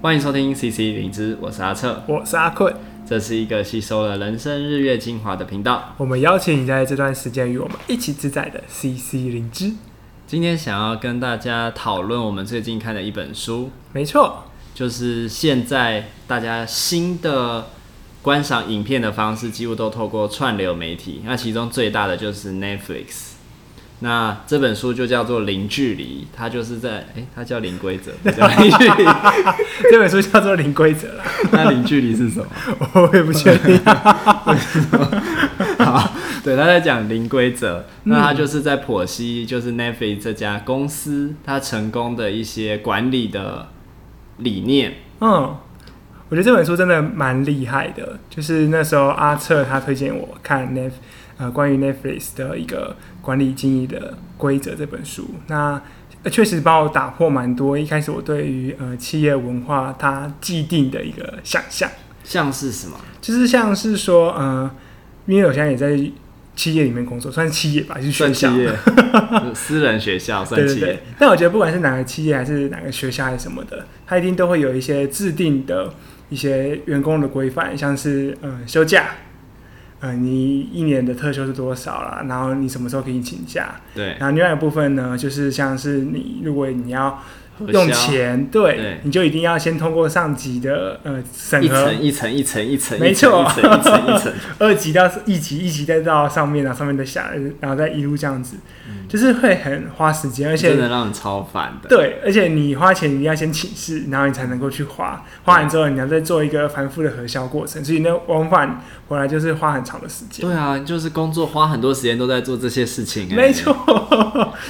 [0.00, 2.72] 欢迎收听 CC 灵芝，我是阿策，我是阿困，
[3.04, 5.92] 这是一个吸收了人生日月精华的频道。
[5.96, 9.72] 我们邀请你在这段时间与我们一起自在的 CC 灵芝。
[10.24, 17.66] 今天想要跟大家讨论我们最近看的一本书，没错，就是现在大家新的
[18.22, 21.22] 观赏影片的方式，几乎都透过串流媒体。
[21.24, 23.32] 那其中最大的就是 Netflix。
[24.00, 29.04] 那这本书就叫做《零距离》，它就是在，哎、欸，它叫零规则，叫零距离。
[29.90, 31.24] 这本书叫做零规则啦。
[31.50, 32.46] 那零距离是什么？
[32.94, 33.76] 我也不确定。
[35.84, 36.14] 好，
[36.44, 37.84] 对，他在讲零规则。
[38.04, 43.66] 那他就是在剖析，就是 Netflix 这家公司它成功的一些管理的
[44.36, 44.94] 理念。
[45.20, 45.56] 嗯，
[46.28, 48.18] 我觉得这本书真的蛮厉害的。
[48.28, 50.92] 就是那时候阿策他推荐我看 Netflix
[51.38, 55.80] 呃，关于 Netflix 的一个管理经营的规则这本书，那
[56.32, 57.78] 确实帮我打破蛮多。
[57.78, 61.88] 一开始我对于呃企业文化它既定的一个想象，
[62.24, 62.96] 像是什么？
[63.20, 64.68] 就是像是说，呃，
[65.26, 65.96] 因为我现在也在
[66.56, 68.50] 企业里面工作，算是企业吧，就是学校？
[68.50, 68.72] 企业
[69.54, 70.80] 私人学校算企业。
[70.80, 71.02] 对对对。
[71.20, 75.94] 但我觉得不管是哪个企业还是哪个学校还是什么的，它一定都会有一些制定的
[76.28, 79.10] 一些员工的规范，像是嗯休假。
[80.00, 82.24] 呃，你一年的特休是多少啦？
[82.28, 83.80] 然后你什么时候可以请假？
[83.94, 84.16] 对。
[84.20, 87.20] 然后另外一部分呢，就是像是你，如果你要
[87.66, 98.56] 用钱，对，对，你就一定要先通过上级的呃审核，一层一层一层一层，没错，一层一层一层，二级到一级，一级再到上面，然后上面再下，然后再一路这样子。
[99.06, 101.88] 就是会很花时间，而且真的让人超烦的。
[101.88, 105.24] 对，而且你花钱，你要先请示，然后你才能够去花。
[105.44, 110.46] 花完之后，你要再做一个繁复的核销过程，所以那往返回来就是花很长的时间。
[110.46, 113.34] 对啊，就是工作花很多时间都在做这些事情。
[113.34, 113.74] 没错，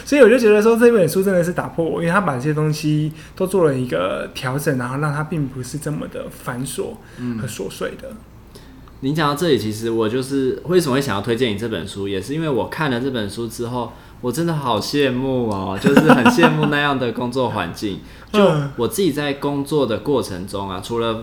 [0.05, 6.95] 所以我就觉得说这本书真的是打破我，因为他把这些东西都做了一个调整，然后让它并不是这么的繁琐
[7.41, 8.09] 和琐碎的。
[9.01, 13.93] 您、嗯、讲到这里，其实我就是为什么会想要推荐你这本书，也是因为我看了这本书之后。
[14.21, 18.01] 我真的好羡慕哦，就是很羡慕那样的工作环境。
[18.33, 21.23] 就我自己在工作的过程中啊，除了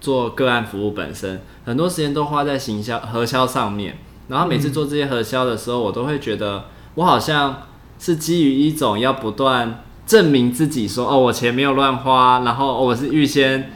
[0.00, 3.98] 做个案服务本身，很多时间都花在行销核销上面。
[4.28, 7.65] 然后每次做这些核销的时候，我都会觉得我好像
[7.98, 13.70] 是基于一种要不断证明自己说，说哦，我钱没有乱花，然后我是预先。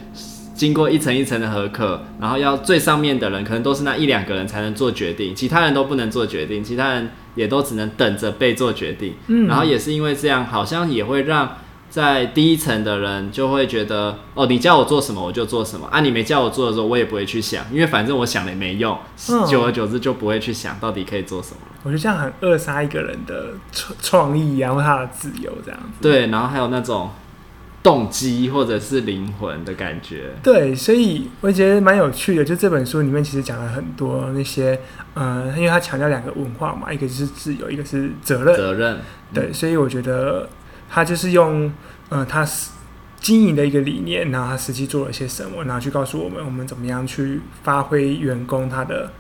[0.53, 9.15] 经过一层一层的核可，然后要最上面的人可能都是那一两个人才能做决定，其他人都不能做决定，其他人也都只能等着被做决定。
[9.29, 11.57] 嗯，然后也是因为这样，好像也会让
[11.91, 18.97] 在第一层的人就会觉得，哦，你叫我做什么我就做什么啊，你没叫我做的时候我也不会去想，因为反正我想了也没用，
[19.29, 21.57] 嗯，久而久之就不会去想到底可以做什么。
[21.83, 25.99] 我觉得这样很扼杀一个人的创创意啊，或他的自由这样子。
[26.01, 27.11] 对，然后还有那种。
[27.83, 32.45] 动机或者是灵魂的感觉，对，所以我觉得蛮有趣的。
[32.45, 34.79] 就这本书里面其实讲了很多那些，
[35.15, 38.55] 呃，因为他强调两个文化嘛，一个就是自由，一个是责任。
[38.55, 38.99] 责任，
[39.33, 40.47] 对，所以我觉得
[40.91, 41.73] 他就是用，
[42.11, 42.47] 呃，他
[43.21, 49.13] 经营的一个理念，然后他实际做了些什么，然后去告诉我们，我们怎么样去发挥员工他的。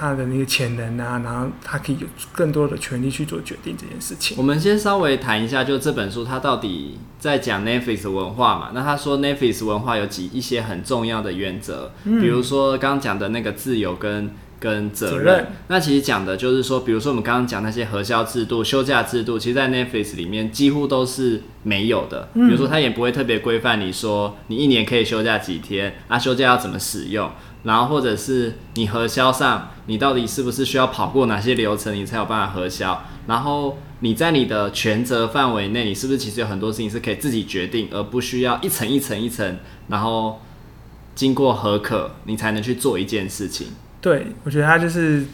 [0.00, 4.36] 他的那个潜能啊，然后他可以有更多的权利去做决定这件事情。
[4.38, 8.70] 我们先稍微谈一下，就这本书它到底在讲 Netflix 文化嘛？
[8.72, 15.46] 那他说 Netflix 文化有几一些很重要的原则，嗯、比如说刚刚讲的那个自由跟跟责任。
[15.68, 22.28] 那其实讲的就是说，比如说我们刚刚讲那些核销制度、休假制度，其实，在 Netflix 里面几乎都是没有的。
[22.34, 27.30] 比如说，他也不会特别规范你说你一年可以休假几天啊，休假要怎么使用。
[27.64, 33.04] 然后，或者是你核销上，你到底是不是需要跑过哪些流程，你才有办法核销？
[33.26, 39.58] 然后你在你的权责范围内，你是不是其实有很多事情是可以自己决定，而不需要一层一层一层，
[39.88, 40.40] 然后
[41.16, 43.66] 经过核可，你才能去做一件事情？
[44.00, 45.24] 对，我觉得他就是，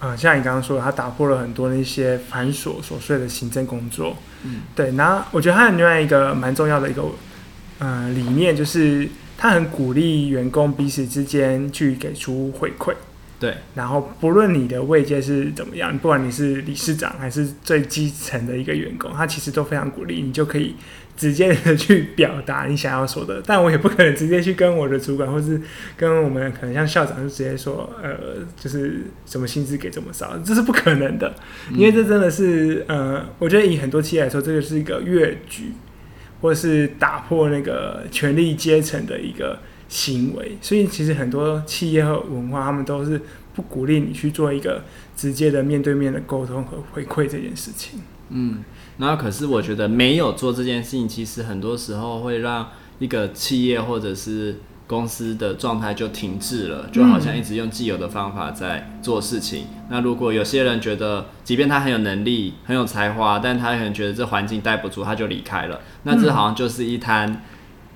[0.00, 4.16] 呃，像你刚刚说的，他打破了很多那些繁琐琐碎的行政工作。
[4.44, 4.92] 嗯，对。
[4.96, 7.02] 然后我觉得还有另外一个蛮重要的一个，
[7.78, 9.08] 呃，理念就是。
[9.34, 12.94] 他很鼓励员工彼此之间去给出回馈，
[13.40, 13.56] 对。
[13.74, 20.76] 然后不论你的位阶是怎么样，不管你是理事长还是最基层的一个员工，他其实都非常鼓励你，就可以
[21.16, 23.42] 直接的去表达你想要说的。
[23.46, 25.60] 但我也不可能直接去跟我的主管，或是
[25.96, 31.34] 跟我们可能像校长就直接说，呃，就是什么薪资给这么少，这是不可能的，
[31.72, 35.72] 因为这真的是，呃，我觉得以很多企业来说，这个是一个越矩。
[36.40, 39.56] 或是打破那个权力阶层的一个
[39.88, 43.20] 行为，所以其实很多企业和文化，他们都是
[43.54, 44.82] 不鼓励你去做一个
[45.16, 48.00] 直接的面对面的沟通和回馈这件事情。
[48.32, 48.64] 嗯，
[48.98, 59.64] 然后可是我觉得没有做这件事情，其实很多时候会让一个企业或者是公司的状态就停滞了，就好像一直用既有的方法在做事情。
[59.64, 65.80] 嗯、那如果有些人觉得，即便他很有能力、很有才华，但他可能觉得这环境待不住，他就离开了。
[66.02, 67.42] 那这好像就是一滩、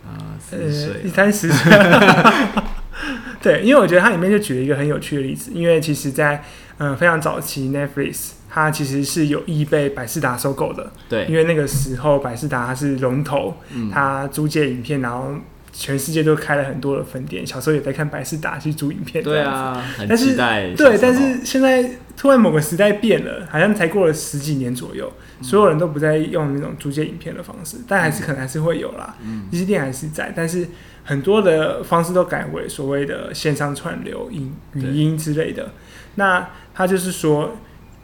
[0.06, 1.72] 嗯、呃死水，一滩死水。
[3.42, 6.44] 对，因为我觉得它里面就举了一个很有趣的例子，因为其实在，在
[6.78, 10.90] 呃非常早期，Netflix 它其实是有意被百事达收购的。
[11.08, 15.34] 对，因为那个时候百事达它是龙头，嗯、它租借影片，然后
[15.72, 17.46] 全世界都开了很多的分店。
[17.46, 20.34] 小时候也在看百事达去租影片，对啊，但是
[20.76, 29.16] 对，但是现在突然某个时代变了，好像才过了十几年左右，嗯、所有人都不再用那种租借影片的方式，但还是可能还是会有啦，
[29.50, 30.66] 其实店还是在，但是。
[31.08, 35.70] 很多的方式都改为所谓的线上串流、音语音之类的。
[36.16, 36.44] 那
[36.74, 37.56] 他就是说，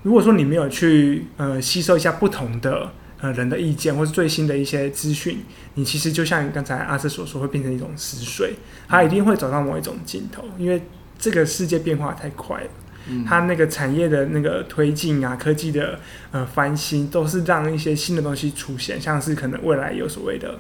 [0.02, 5.40] 如果说你没有去呃吸收一下不同的呃人的意见，或是最新的一些资讯，
[5.75, 8.54] 你其实就像刚才阿瑟所说，会变成一种死水。
[8.88, 10.82] 它一定会走到某一种尽头，因为
[11.19, 12.66] 这个世界变化太快了。
[13.08, 15.99] 嗯，他那个产业的那个推进啊，科技的
[16.31, 20.58] 呃翻新，都是让一些新的东西出现，像是可能未来有所谓的。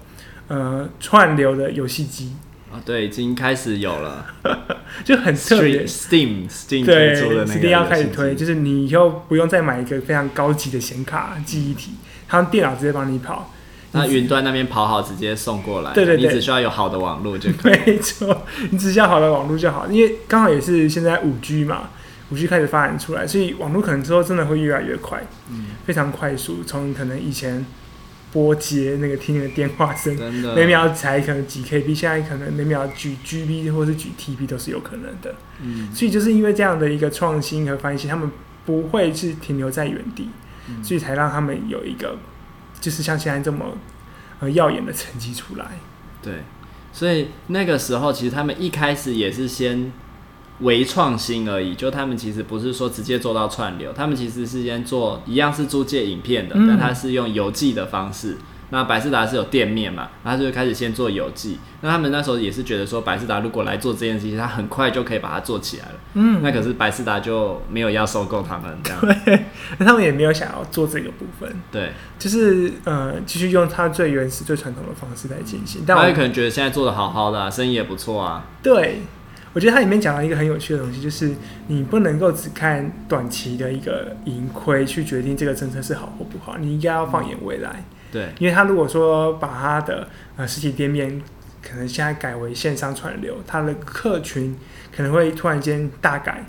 [0.48, 2.32] 呃，串流的游戏机
[2.72, 4.24] 啊，对，已经开始有了，
[5.04, 5.84] 就很特别。
[5.84, 11.92] Steam Steam 对推出的那个，Steam 要开始推，就是你以后不用再买一个非常高级的显卡记忆体，
[12.26, 13.52] 它电脑直接帮你跑，
[13.92, 17.78] 那云端那边跑好直接送过来，对对对，你只需要有好的网络就可以。
[17.84, 21.90] 没错，你只需要好的网络就好，因为刚好也是现在五 G 嘛，
[22.30, 27.66] 五 G 开始发展出来，所以网络可能之后真的会越来越快，嗯，非常快速，从可能以前。
[28.32, 30.16] 拨接那个听那个电话声，
[30.56, 35.34] 每秒才可能几 KB，现在可能每秒举 GB 或是举 TB 都是有可能的。
[35.60, 38.30] 嗯，所以就是因为这样的一个创新和翻新，他们
[38.64, 40.28] 不会是停留在原地，
[40.68, 42.16] 嗯、所以才让他们有一个
[42.80, 43.76] 就是像现在这么
[44.40, 45.66] 呃耀眼的成绩出来。
[46.22, 46.34] 对，
[46.92, 49.92] 所以那个时候其实他们一开始也是先。
[50.60, 58.36] 微创新而已，就他们其实不是说直接做到串流，他们其实是先做一样是租借影片的，嗯、但他是用邮寄的方式。
[58.70, 61.58] 那百事达是有店面嘛，然后就开始先做邮寄。
[61.82, 65.94] 那他们那时候也是觉得说，百事达如果来做这件事情，他很快就可以把它做起来了。
[66.14, 68.98] 嗯，那可是百事达就没有要收购他们这样。
[69.26, 69.44] 对，
[69.76, 71.54] 那他们也没有想要做这个部分。
[71.70, 75.82] 对，就是呃，继续用他最原始、最传统的方式来进行。
[75.86, 78.46] 但我也可能觉得现在做的好好的、啊，生意也不错啊。
[78.62, 79.02] 对。
[79.52, 81.30] 我觉得它里面讲了一个很有趣的东西，就是
[81.66, 87.70] 你不能够只看短期的一个盈亏去决定这个政策是好或不好，你应该要放眼未来。
[87.74, 91.20] 嗯、对，因为他如果说把他的呃实体店面
[91.62, 94.56] 可能现在改为线上串流，他的客群
[94.94, 96.44] 可能会突然间大改。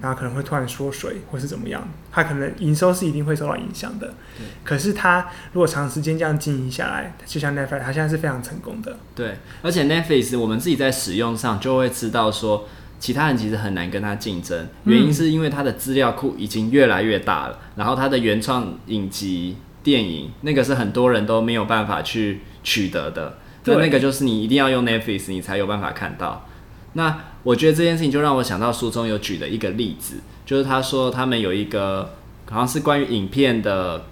[0.00, 4.06] 然后可能会突然缩水，或是怎么样，它可能营收是一定会受到影响的。
[4.36, 8.96] 对可是它如果长时间这样经营下来，就像 Netflix，它现在是非常成功的。
[9.14, 12.68] 对，而且 Netflix 我们自己在使用上就会知道说，
[12.98, 23.38] 其他人其实很难跟它竞争，原因是因为它的资料库已经越来越大了，然后它的原创影集、电影那个是很多人都没有办法去取得的。
[23.62, 26.46] 对，那个就是你一定要用 Netflix，你才有办法看到。
[26.94, 32.14] 那我觉得这件事情就让我想到书中有举的一个例子，就是他说他们有一个
[32.50, 34.04] 好像是关于影片的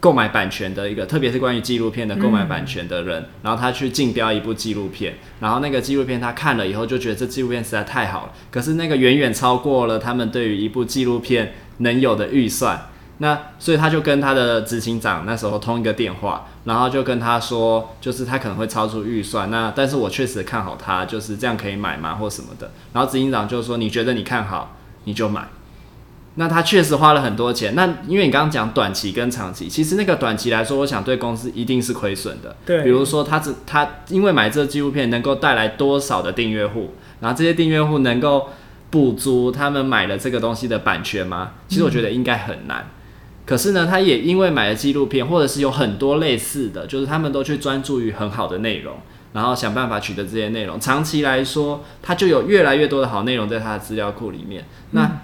[0.00, 12.88] 购买版权的一个，特别是关于纪录片的购买版权的人，然后他去竞标一部纪录片，然后那个纪录片他看了以后就觉得这纪录片实在太好了，可是那个远远超过了他们对于一部纪录片能有的预算。
[13.18, 22.70] 那所以他就跟他的执行长那时候通一个电话，然后就跟他说，就是他可能会超出预算，那但是我确实看好他，就是这样可以买吗或什么的。
[22.92, 25.48] 然后执行长就说，你觉得你看好你就买。
[26.38, 27.74] 那他确实花了很多钱。
[27.74, 32.54] 那因为你刚刚讲短期跟长期，其实那个短期来说，我想对公司一定是亏损的。
[32.66, 38.50] 对，比如说他只他因为买这纪录片能够带来多少的订阅户，然后这些订阅户能够
[38.90, 41.52] 补足他们买了这个东西的版权吗？
[41.68, 42.80] 其实我觉得应该很难。
[42.80, 42.92] 嗯
[43.46, 48.96] 可是呢，他也因为买了纪录片，或者是有很多类似的，就是他们都去专注于很好的内容，
[49.34, 50.80] 然后想办法取得这些内容。
[50.80, 54.64] 长期来说，他就有越来越多的好内容在他的资料库里面。
[54.90, 55.18] 那、嗯、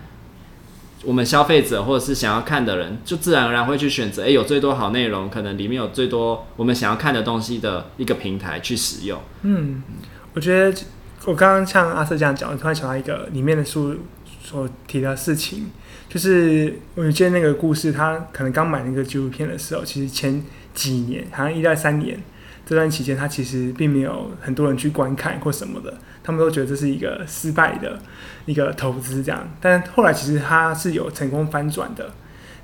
[1.03, 9.21] 我们消费者或者是想要看的人，就自然而然会去选择，诶、欸，有最多好内容，可能里面有最多我们想要看的东西的一个平台去使用。
[9.43, 9.83] 嗯，
[10.35, 10.81] 我觉得
[11.25, 13.97] 我刚刚像阿瑟这样讲，我突然想到一个里面的书
[14.45, 15.73] 所提的事情。
[16.13, 22.21] 就是我记得那个故事，他可能刚买那个纪录片的时候，其实前几年，好像一到三年
[22.67, 27.99] 这段期间，他其实并没有很多人去观看或什么的，他们都觉得这是一个失败的
[28.45, 29.49] 一个投资这样。
[29.59, 32.11] 但后来其实他是有成功翻转的。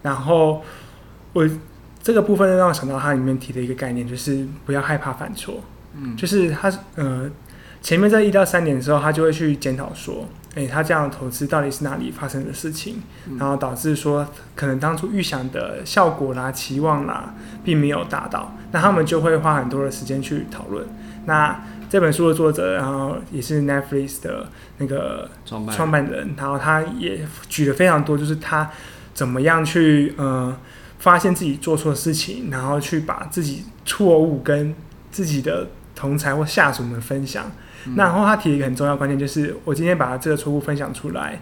[0.02, 0.62] 然后
[1.32, 1.48] 我
[2.02, 5.64] 这个部分让我想到他里面提的一个概念，就是不要害怕犯错。
[5.96, 7.30] 嗯，就是他呃
[7.80, 20.84] 前面在一到三年的时候，他就会去检讨说，哎、欸，他这样的投资到底是哪里发生的事情，嗯、然后导致说可能当初预想的效果啦、期望啦，并没有达到，那他们就会花很多的时间去讨论。
[21.26, 24.48] 那这本书的作者，然后也是 Netflix 的
[24.78, 28.68] 那个创办人，然后他也举了非常多，就是他
[29.14, 30.58] 怎么样去呃
[30.98, 34.74] 发现自己做错事情，然后去把自己错误跟
[35.12, 37.48] 自己的同才或下属们分享。
[37.94, 41.40] 那然后他提一个很重要的观点，就是我今天把这个错误分享出来，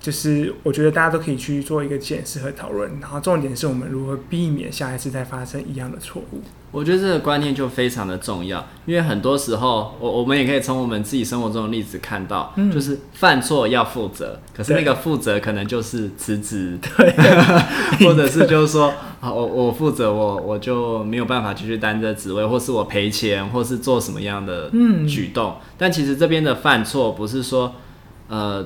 [0.00, 2.98] 就是我觉得大家都可以去做一个检视和讨论。
[3.00, 6.40] 然后重点是我们如何避免下一次再发生一样的错误。
[6.72, 17.12] 我觉得这个观念就非常的重要，因为很多时候我我们也可以从我们自己生活中的例子看到，嗯、就是犯错要负责，可是那个负责可能就是辞职，对，
[18.06, 24.70] 或者是就是说，好，我我负责，我我就没有办法继续担这职位，或是我赔钱，或是做什么样的
[25.08, 25.50] 举动。
[25.50, 27.74] 嗯、但其实这边的犯错不是说，
[28.28, 28.64] 呃。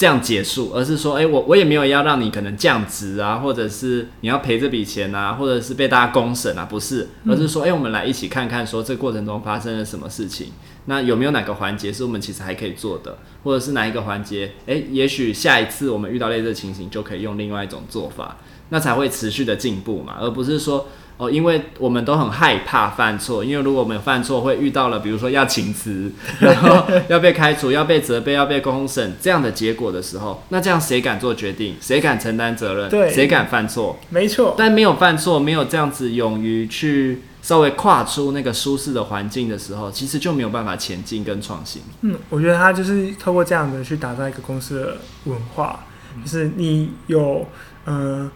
[0.00, 10.52] 这样结束，而是说，哎、欸，我我也没有要让你可能降职啊，或者是你要赔这笔钱啊，或者是被大家公审啊，不是，而是说，哎、欸，我们来一起看看，说这过程中发生了什么事情，
[10.86, 18.38] 那有没有哪个环节是我们其实还可以做的，或者是哪一个环节，哎、欸，也许下一次我们遇到类似的情形，就可以用另外一种做法，
[18.70, 20.88] 那才会持续的进步嘛，而不是说。
[21.20, 31.76] 哦，因为我们都很害怕犯错，因为如果我们犯错会遇到了，比如说要请辞，然后 要被开除、要被责备、要被公审这样的结果的时候，那这样谁敢做决定？
[31.78, 32.88] 谁敢承担责任？
[32.88, 33.98] 对，谁敢犯错？
[34.08, 34.54] 没错。
[34.56, 41.82] 但没有犯错，没有这样子勇于去稍微跨出那个舒适的环境的时候，其实就没有办法前进跟创新。
[42.00, 45.80] 嗯，我觉得他就是透过这样的去打造一个公司的文化，
[46.24, 47.46] 就是你有
[47.84, 48.30] 呃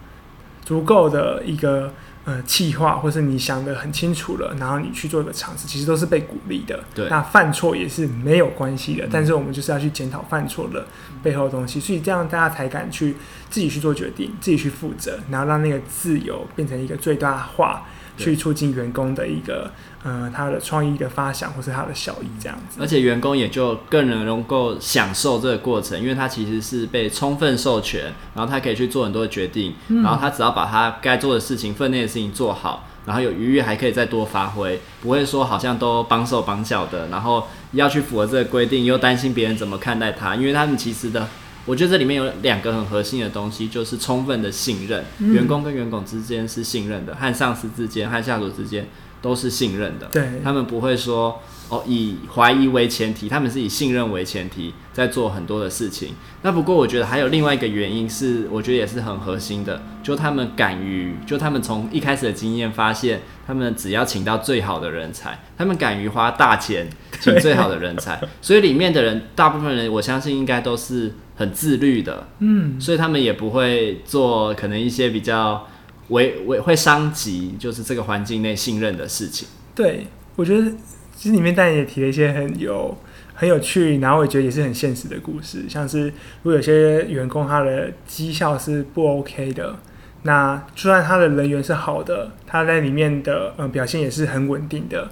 [0.65, 1.93] 足够的一个。
[2.27, 6.83] 呃，计划或是你想的很清楚了，然后你去做一个尝试，其实都是被鼓励的。
[6.95, 10.87] 对，那犯错也是没有关系的，嗯、但是我们就是要去检讨犯错的
[11.21, 13.15] 背后的东西，所以这样大家才敢去
[13.51, 17.85] 自己去做决定，自己去负责，然后让那个自由变成一个最大化。
[18.17, 19.71] 去促进员工的一个，
[20.03, 41.27] 呃，他的创意的发想或是他的效益这样子，而且员工也就更能够享受这个过程，因为他其实是被充分授权，然后他可以去做很多的决定，嗯、然后他只要把他该做的事情、分内的事情做好，然后有余裕还可以再多发挥，不会说好像都帮手帮脚的，然后要去符合这个规定，又担心别人怎么看待他，因为他们其实的。
[41.65, 48.87] 我觉得这里面有两个很核心的东西，就是充分的信任，嗯、员工跟员工之间是信任的，和上司之间、和下属之间
[49.21, 50.07] 都是信任的。
[50.11, 56.13] 对，他们不会说哦，以怀疑为前提，他们是以信任为前提在做很多的事情。
[56.43, 66.87] 那不过我觉得还有另外一个原因是，我觉得也是很核心的，就他们敢于，就他们从一开始的经验发现，他们只要请到最好的人才，他们敢于花大钱
[67.19, 71.13] 请最好的人才，所以里面的人大部分人，我相信应该都是。
[71.37, 75.67] 很自律的，嗯，所以他们也不会做可能一些比较
[76.07, 79.45] 为为会伤及就是这个环境内信任的事情。
[79.75, 80.07] 对，
[80.37, 80.71] 我觉得
[81.13, 82.97] 其实里面当然也提了一些很有
[83.33, 89.75] 很有趣，然后我觉得也是很现实的故事，像是如果有些员工他的绩效是不 OK 的，
[90.23, 95.09] 那就算他的人缘是好的，他在里面的呃表现也是很稳定的，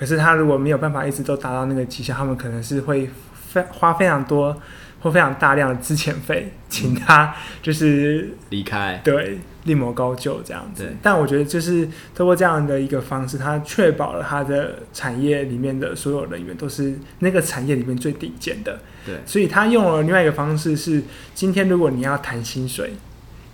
[0.00, 3.08] 可是他如果没有办法一直都达到那个绩效，他们可能是会
[3.52, 4.60] 非花非常多。
[5.02, 10.82] 或非常大量的资遣费，请他就是离开，对，另谋高就这样子。
[10.82, 18.78] 对但我觉得就是通过这样的一个方式，他确保了他的产业里面的所有人员都是那个产业里面最顶尖的。
[19.06, 21.02] 对，所以他用了另外一个方式是，
[21.34, 22.92] 今天如果你要谈薪水，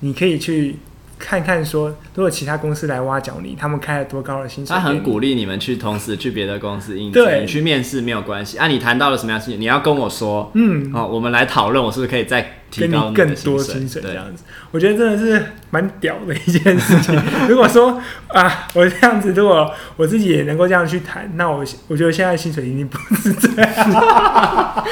[0.00, 0.74] 你可以去。
[1.18, 4.74] 看看说，如果其他公司来挖角你，他们开了多高的薪水？
[4.74, 8.58] 他很鼓励你们去同时去别的公司应你去面试没有关系。
[8.58, 14.42] 啊，你谈到了什么样的事情，你要跟我说，嗯，哦，我们来讨论，我是不是可以再提高你更多薪水这样子？
[14.70, 17.20] 我觉得真的是蛮屌的一件事情。
[17.48, 23.70] 如果说啊，我这样子，如果我自己也能够这样去谈，那我我觉得现在薪水一定不是这样。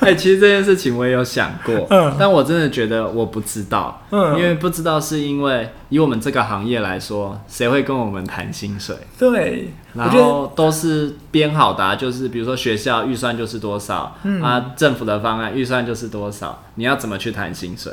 [0.00, 8.96] 哎、欸，其实这件事情我也有想过，嗯，但我真的觉得我不知道，嗯，因为不知道是因为以我们这个行业来说，谁会跟我们谈薪水？
[9.18, 17.92] 对，然后都是编好的、啊，就是比如说学校预算就是多少，嗯、啊，政府的方案预算就是多少，你要怎么去谈薪水？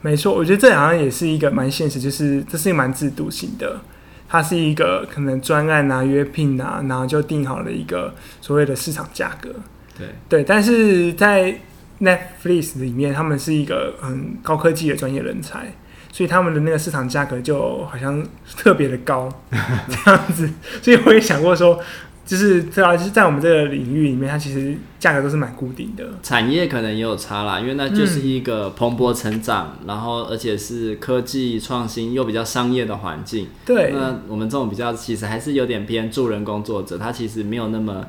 [0.00, 3.80] 没错，我觉得这好像也是一个蛮现实，就是这是一个蛮制度性的，
[4.28, 9.50] 它是一个可能专案啊、约聘啊，然后就定好了一个所谓的市场价格。
[9.96, 11.58] 对对，但是在
[12.00, 15.72] Netflix 里面，他们是一个很高科技的专业人才，
[16.14, 18.24] 所以他们的那个市场价格就好像
[18.56, 20.48] 特别的高 这样子。
[20.80, 21.76] 所以我也想过说，
[22.24, 26.04] 就是对啊，就是在我们这个领域里面，它其实价格都是蛮固定的。
[26.22, 33.48] 产业可能也有差啦，因为那就是一个蓬勃成长，嗯、然后而且是科技创新又比较商业的环境。
[33.66, 38.06] 对，那我们这种比较其实还是有点偏助人工作者，他其实没有那么。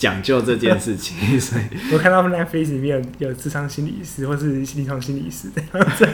[0.00, 6.08] 讲究这件事情， 所以我看到 Netflix 里面有有智商心理师或是临床心理师这样子，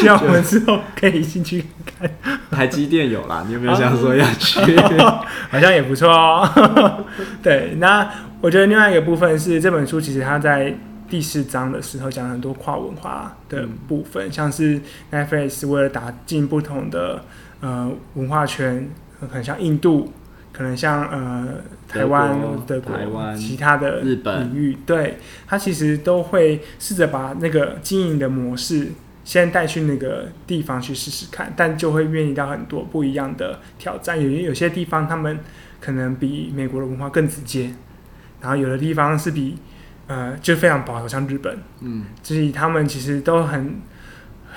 [0.00, 2.10] 希望我们之后可以进去看。
[2.50, 4.76] 台积电有啦，你有没有想说要去？
[5.48, 7.04] 好像也不错哦。
[7.40, 8.10] 对，那
[8.40, 10.74] 我觉得另外一个部分是这本书，其实它在
[11.08, 14.80] 第四章的时候讲很多跨文化的部分，嗯、像是
[15.12, 17.22] Netflix 为了打进不同的
[17.60, 18.90] 呃文化圈，
[19.30, 20.12] 很像印度。
[20.56, 21.48] 可能像呃
[21.86, 34.18] 台湾、德国、台湾、其他的日本领域，对，他其实都会试着把那个经营的模式先带去那个地方去试试看，但就会面临到很多不一样的挑战。
[34.18, 35.40] 有有些地方他们
[35.78, 37.74] 可能比美国的文化更直接，
[38.40, 39.58] 然后有的地方是比
[40.06, 43.76] 呃就非常保守，像日本，嗯，所以他们其实都很。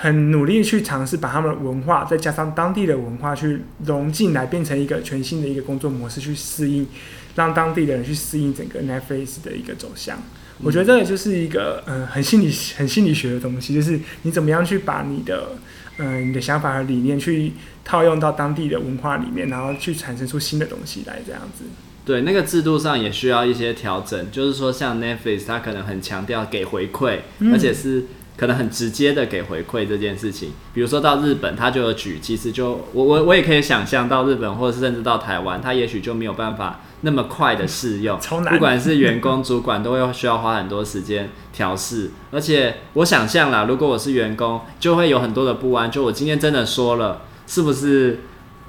[0.02, 6.88] 很努力去尝试把他们的文化再加上当地的文化去融进来，变成一个全新的一个工作模式去适应，
[7.36, 10.18] 让当地的人去适应整个 Netflix 的一个走向。
[10.18, 15.58] 嗯、我觉得这个就是一个嗯很心理很心理学的东西，就是你怎么样去把你的
[15.98, 17.52] 嗯、呃、你的想法和理念去
[17.84, 21.66] 套用到当地的文化里面，然后去产生出新的东西来，这样子。
[22.06, 28.06] 对，那个制度上也需要一些调整，就是说像 Netflix 它可能很强调给回馈，嗯、而且是。
[28.40, 38.18] 可能很直接的给回馈这件事情，比如说到日本，他就有举，其实就我我我也可以想象到日本，或者是甚至到台湾，他也许就没有办法那么快的适用，
[38.50, 42.12] 不管是员工、主管，都会需要花很多时间调试。
[42.32, 48.22] 而且我想象啦，如果我是员工，就会有很多的不安，就我今天真的说了，是不是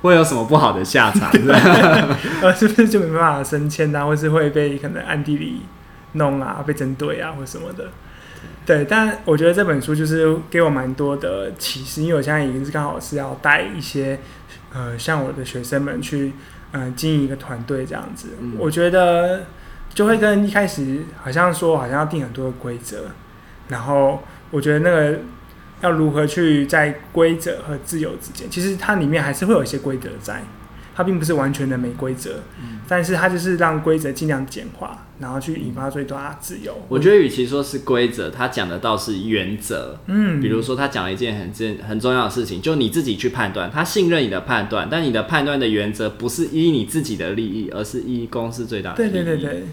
[0.02, 1.30] 会有什么不好的下场？
[2.42, 5.60] 呃，是不是就没办法升迁啊，或是会被可能暗地里
[6.14, 7.84] 弄啊，被针对啊，或什么的？
[8.66, 14.20] 对，但我觉得这本书就是给我蛮多的启示，因为我现在已经是刚好是要带一些，
[14.72, 16.32] 呃，像我的学生们去，
[16.72, 18.28] 嗯、呃，经营一个团队这样子。
[18.40, 19.46] 嗯、我觉得
[19.92, 23.06] 就会跟一开始好像说，好像要定很多的规则，
[23.68, 25.18] 然后我觉得那个
[25.80, 30.44] 要如何去在规则和自由之间，其实它里面还是会有一些规则在。
[30.94, 36.76] 它并不是完全的没规则，嗯、但是它就是让规则尽量简化，然后去引发最大自由。
[36.88, 39.98] 我觉得，与其说是规则，他讲的倒是原则。
[40.06, 49.12] 嗯，比如说他讲了一件很重很重要的事情，就你自己去判断，他信任你的判断，但你的判断的原则不是依你自己的利益，而是依公司最大的利益。
[49.12, 49.64] 对对对对，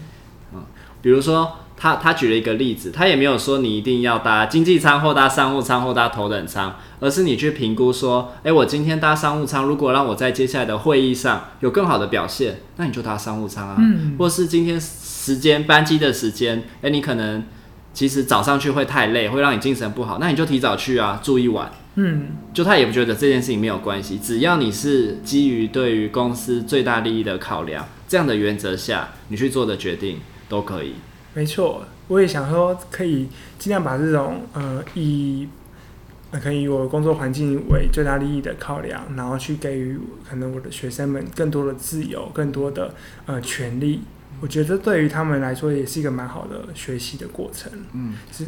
[0.54, 0.62] 嗯，
[1.02, 1.52] 比如说。
[1.78, 13.76] 他他举了一个例子，他也没有说你一定要搭经济舱或搭商务舱或搭头等舱，而是你去评估说，诶，我今天搭商务舱，如果让我在接下来的会议上有更好的表现，那你就搭商务舱啊。
[13.78, 14.16] 嗯。
[14.18, 17.44] 或是今天时间班机的时间，诶，你可能
[17.94, 21.70] 其实早上去会太累，会让你精神不好，那你就提早去啊，住一晚。
[21.94, 22.30] 嗯。
[22.52, 30.94] 就他也不觉得这件事情没有关系，只要你是基于对于公司最大利益的考量，这样的原则下，你去做的决定都可以。
[31.38, 33.28] 没错，我也想说，可以
[33.60, 35.46] 尽量把这种呃以
[36.32, 39.96] 呃可以以我的工作环境为最大利益的考量，然后去给予
[40.28, 42.92] 可能我的学生们更多的自由、更多的
[43.26, 44.00] 呃权利。
[44.40, 47.70] 我觉得对于他们来说也是一个蛮好的学习的过程。
[47.92, 48.44] 嗯，是。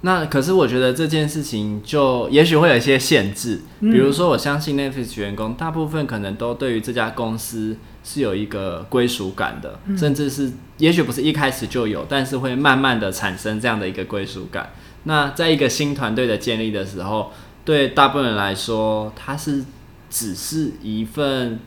[0.00, 7.76] 那可是我觉得这件事情就也许会有一些限制，比如说我相信 Netflix 员工大部分可能都对于这家公司。
[8.04, 14.72] 是有一个归属感的，甚至是也许不是一开始就有，但是会慢慢的产生这样的一个归属感。
[15.04, 17.32] 那在一个新团队的建立的时候，
[17.64, 19.64] 对大部分人来说，它是
[20.10, 21.60] 只是一份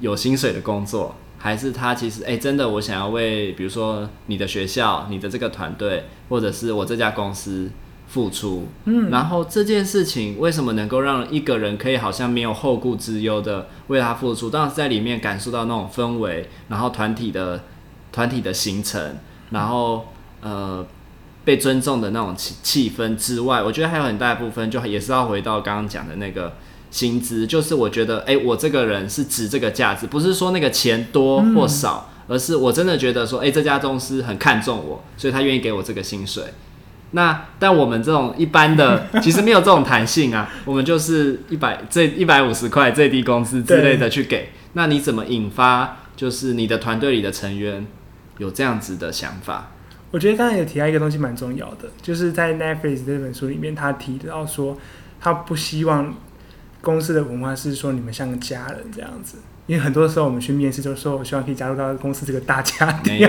[0.00, 7.70] 有薪水的工作，还是他其实哎、欸，真的我想要为，比如说你的学校、你的这个团队，或者是我这家公司。
[8.08, 14.48] 付出，嗯，然后这件事情为什么能够让一个人可以好像没有后顾之忧的为他付出？
[14.48, 17.64] 当然是在里面感受到那种氛围，然后团体的
[18.10, 19.16] 团体的形成，
[19.50, 20.08] 然后
[20.40, 20.86] 呃
[21.44, 26.54] 被尊重的那种气气氛之外，我觉得还有很大一部分就也是要回到刚刚讲的那个
[26.90, 36.44] 薪资，就是我觉得哎，我这个人是值这个价值，不是说那个钱多或少，嗯，而是我真的觉得说，哎，这家公司很看重我，所以他愿意给我这个薪水。
[37.12, 40.50] 那但我们这种一般的，其实没有这种弹性啊。
[40.64, 44.50] 我们就是一百最一百五十块最低工资之类的去给。
[44.74, 47.86] 那你怎么引发就是你的团队里的成员
[48.36, 49.70] 有这样子的想法？
[50.10, 54.78] 我觉得刚才有提到一个东西蛮重要的，就是在 Netflix 这本书里面，他提到说
[55.20, 56.14] 他不希望
[56.80, 59.38] 公司的文化是说你们像个家人这样子。
[59.66, 63.28] 因为很多时候我们去面试，就是说我希望可以加入到公司这个大家庭。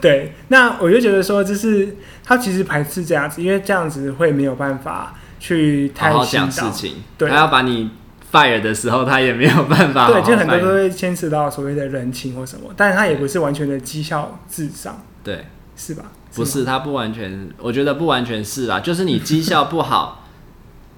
[0.00, 6.96] 对，那我就觉得说，就是他其实排斥这样子，因为这样子会没有办法去太好好讲事情。
[7.16, 7.90] 对，他要把你
[8.32, 10.20] fire 的时候，他也没有办法好好。
[10.20, 15.02] 对，就很多都会牵扯到所谓的人情或什么，但是他也不是完全的绩效至上。
[15.24, 16.04] 对，是吧？
[16.34, 20.22] 不是，他不完全，我觉得不完全是啦，就是你绩效不好。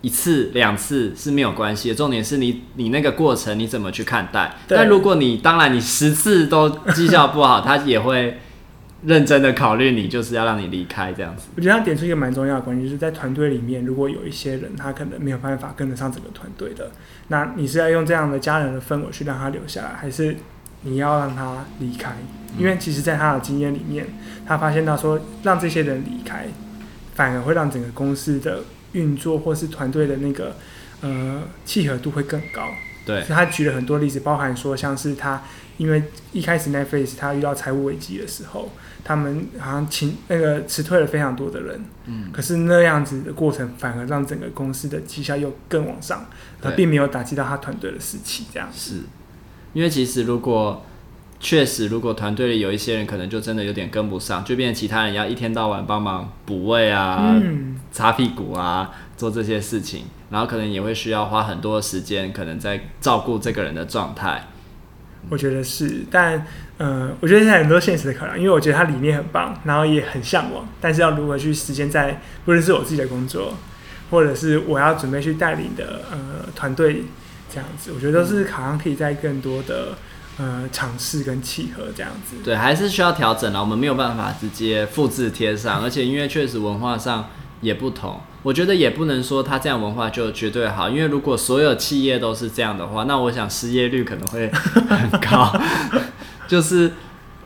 [0.00, 4.54] 一次两次是没有关系的，重点是你你那个过程你怎么去看待？
[4.68, 8.38] 但如果你当然你十次都绩效不好，他也会
[9.04, 11.48] 认真的考虑你，就是要让你离开这样子。
[11.56, 16.90] 我觉得他点出一个蛮重要的关系，就是在团队里面，如果有一些人他可能没有办法跟得上整个团队的，
[17.28, 20.36] 那你是要用这样的家人的氛围去让他留下来，还是
[20.82, 22.12] 你要让他离开？
[22.58, 24.06] 因为其实，在他的经验里面，
[24.46, 26.46] 他发现到说，让这些人离开，
[27.14, 28.62] 反而会让整个公司的。
[28.92, 30.56] 运作或是团队的那个
[31.02, 32.70] 呃契合度会更高。
[33.04, 35.42] 对，所以他举了很多例子，包含说像是他
[35.76, 38.70] 因为一开始 Netflix 他遇到财务危机的时候，
[39.04, 41.84] 他们好像请那个辞退了非常多的人。
[42.06, 42.30] 嗯。
[42.32, 46.26] 可是那样子的过程反而让整个公司的绩效又更往上，
[46.62, 48.44] 而并没有打击到他团队的士气。
[48.52, 49.00] 这样是，
[49.72, 50.84] 因为其实如果
[51.40, 57.32] 确实如果团队里有一些人可能就真的有点跟不上，就变成其他人要一天到晚帮忙补位啊。
[57.34, 64.46] 嗯擦屁股啊，做这些事情，然后可能也会需要花很多时间，可能在照顾这个人的状态。
[65.28, 66.46] 我觉得是，但
[66.78, 73.54] 呃，我觉得现在很多现实的考量，因为我觉得他理念很棒，然后也很向往，但是要如何去实践在，不论是我自己的工作，
[74.10, 76.18] 或者是我要准备去带领的呃
[76.54, 77.04] 团队
[77.52, 79.96] 这样子，我觉得都是好像可以在更多的。
[80.40, 83.58] 呃，尝试跟契合这样子，对，还是需要调整的。
[83.58, 87.28] 我们没有办法直接复制贴上，而且因为确实文化上
[87.60, 90.88] 也不同，我觉得也不能说他这样文化就绝对好。
[90.88, 94.48] 因为如果所有企业都是这样的话，那我想失业率可能会
[94.88, 95.52] 很高。
[96.46, 96.92] 就是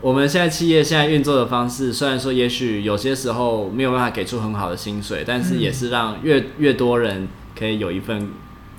[0.00, 7.26] 我们现在企业现在运作的方式，虽然说也许有些时候没有办法给出很好的薪水，但是也是让越越多人
[7.58, 8.28] 可以有一份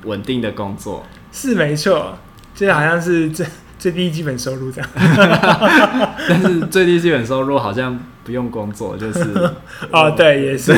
[0.04, 1.04] 稳定的工作。
[1.32, 2.17] 是没错，
[2.54, 3.45] 这好像是这。
[3.84, 9.19] 最低基本收入这样， 但是最低基本收入好像不用工作，就是
[9.91, 10.72] 哦，对，也是，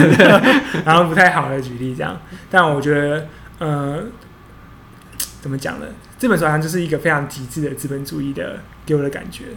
[0.83, 2.19] 然后不太好的举例这样。
[2.49, 3.27] 但我觉得，
[3.59, 3.99] 呃，
[5.39, 5.85] 怎么讲呢？
[6.17, 9.49] 这本书好像就是一个非常极致的资本主义的给我的感觉，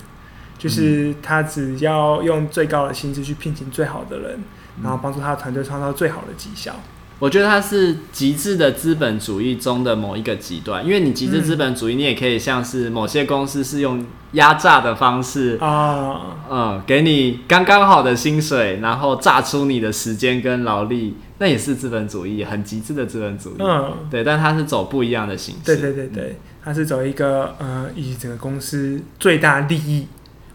[0.58, 4.40] 就是他只要用最高的薪资去聘请最好的人，
[4.82, 6.78] 然后帮助他的团队创造最好的绩效。
[7.18, 23.56] 我觉得它是极致的资本主义中的某一个极端，因为你极致资本主义，你也可以像是某些公司是用压榨的方式啊，嗯，给你刚刚好的薪水，然后榨出你的时间跟劳力，那也是资本主义，很极致的资本主义。
[23.58, 25.60] 嗯，对，但它是走不一样的形式。
[25.64, 30.06] 对对对对，它是走一个呃，以整个公司最大利益。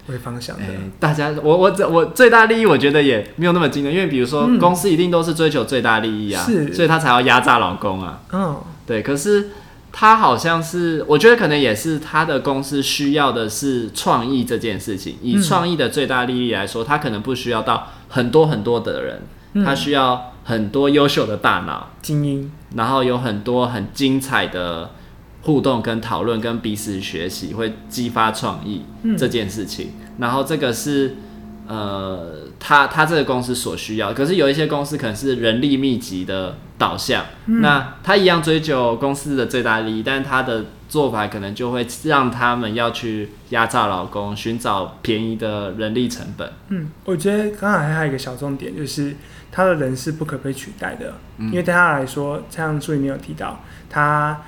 [0.07, 8.21] 为方向的、欸，大家，我我我最大利益，我觉得也没有那么惊人，因为比如说、嗯、公司一定都是追求最大利益啊，是，所以他才要压榨劳工啊。
[8.33, 9.01] 嗯，对。
[9.01, 9.51] 可是
[9.93, 15.15] 他好像是，我觉得可能也是他的公司需要的是创意这件事情。
[15.21, 19.21] 以创意的最大利益来说，他可能不需要到很多很多的人，
[19.65, 24.91] 他、嗯、需要很多优秀的大脑精英，然后有很多很精彩的。
[25.43, 28.83] 互动跟讨论跟彼此学习会激发创意
[29.17, 31.15] 这件事情，嗯、然后这个是
[31.67, 34.13] 呃，他他这个公司所需要。
[34.13, 46.49] 可是有一些公司可能是人力密集的导向，嗯、那他一样追求公司的最大利益，但是他的做法可能就会让他们要去压榨劳工，寻找便宜的人力成本。
[46.69, 49.15] 嗯，我觉得刚才还有一个小重点，就是
[49.51, 54.41] 他的人是不可被取代的，嗯、因为对他来说，像书里面有提到他。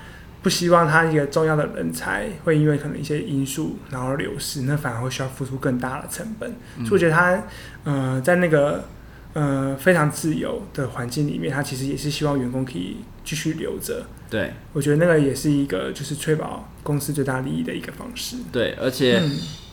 [0.45, 6.53] 不希望他一个重要的人才会因为可能一些因素然后流失，那反而会需要付出更大的成本。
[6.77, 7.43] 嗯、所以我觉得他，
[7.83, 8.85] 呃，在那个
[9.33, 14.05] 呃非常自由的环境里面，他其实也是希望员工可以继续留着。
[14.29, 18.35] 对，我觉得那个也是一个就是确保公司最大利益的一个方式。
[18.51, 19.19] 对，而且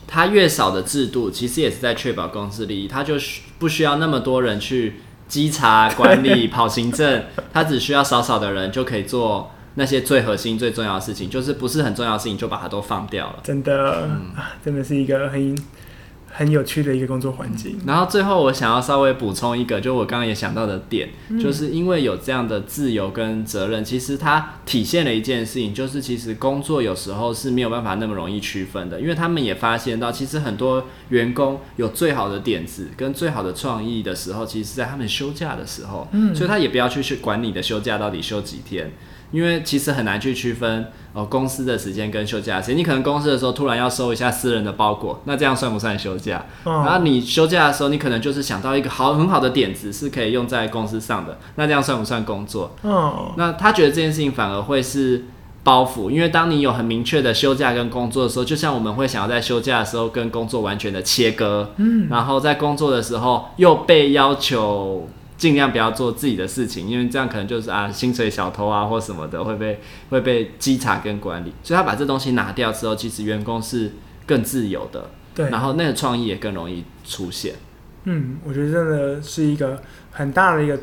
[0.06, 2.88] 他越少的制度，其实也是在确保公司利益。
[2.88, 3.16] 他就
[3.58, 4.94] 不需要那么多人去
[5.28, 9.50] 稽查管理、 跑行政，他只需要少少的人就可以做。
[9.74, 13.40] 那些最核心、最重要的事情，就是不是很重要的事情，就把它都放掉了。
[13.42, 14.32] 真的，嗯、
[14.64, 15.56] 真的是一个很
[16.34, 17.78] 很有趣的一个工作环境。
[17.86, 36.08] 然后最后，我想要稍微补充一个，就我刚刚也想到的点，嗯、就是因为有这样的自由跟责任，其实它体现了一件事情，就是其实工作有时候是没有办法那么容易区分的，因为他们也发现到，其实很多员工有最好的点子跟最好的创意的时候，其实是在他们休假的时候。
[36.12, 38.90] 嗯，所以他也不要去去管你的休假到底休几天。
[39.32, 42.76] 因为其实很难去区分哦公司的时间跟休假时间。
[42.76, 46.44] 你可能公司的时候突然要收一下私人的包裹，那这样算不算休假？
[46.62, 52.76] 哦、然后你休假的时候，你可能就是想到一个好很好的点子是可以用在公司上的，那这样算不算工作？
[52.82, 55.24] 哦，那他觉得这件事情反而会是。
[55.64, 65.08] 包袱，因为当你有很明确的休假跟工作的时候，就像我们会想要在休假的时候跟工作完全的切割，嗯，然后在工作的时候又被要求
[65.42, 73.90] 尽量不要做自己的事情，因为这样可能就是啊薪水小偷啊或什么的会被会被稽查跟管理，所以他把这东西拿掉之后，其实员工是
[74.24, 77.56] 更自由的，对，然后那个创意也更容易出现。
[78.04, 80.78] 嗯，我觉得真的是一个很大的一个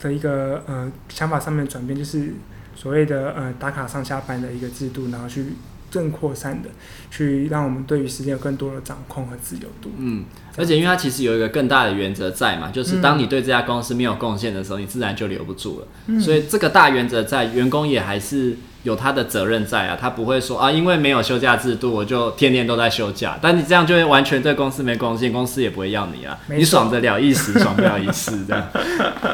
[0.00, 2.34] 的一个呃想法上面的转变，就是。
[2.80, 5.46] 所谓的呃打卡上下班的一个制度，然后去
[5.90, 6.68] 更扩散的，
[7.10, 9.90] 去让我们对于时间有更多的掌控和自由度。
[9.98, 10.24] 嗯，
[10.56, 15.86] 而且因为它其实有一个更大的原则在嘛，就是当你对这家公司没有贡献的时候，你自然就留不住了。
[16.06, 23.38] 嗯，所以这个大原则在，员工也还是有他的责任在啊，他不会说啊，因为没有休假制度，我就天天都在休假。
[23.40, 26.38] 但你这样就会完全对公司没贡献，公司也不会要你啊。
[26.48, 28.68] 你爽得了一时，爽不了一世，这样。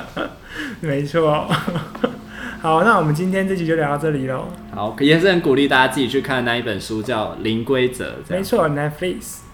[0.81, 1.49] 没错。
[2.65, 4.49] 好，那我们今天这集就聊到这里喽。
[4.75, 8.07] 好，也是很鼓励大家自己去看那一本书，叫《零规则》。
[8.31, 9.45] 没错，Netflix。